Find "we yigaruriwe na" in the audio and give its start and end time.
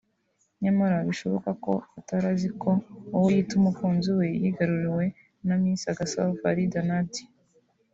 4.17-5.55